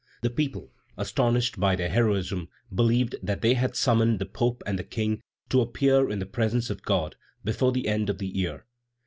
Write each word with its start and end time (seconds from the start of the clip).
The 0.23 0.31
people, 0.31 0.71
astonished 0.97 1.59
by 1.59 1.75
their 1.75 1.89
heroism, 1.91 2.47
believed 2.73 3.17
that 3.21 3.41
they 3.41 3.53
had 3.53 3.75
summoned 3.75 4.17
the 4.17 4.25
Pope 4.25 4.63
and 4.65 4.79
the 4.79 4.83
King 4.83 5.21
to 5.49 5.61
appear 5.61 6.09
in 6.09 6.17
the 6.17 6.25
presence 6.25 6.71
of 6.71 6.81
God 6.81 7.15
before 7.43 7.71
the 7.71 7.87
end 7.87 8.09
of 8.09 8.17
the 8.17 8.25
year. 8.29 8.65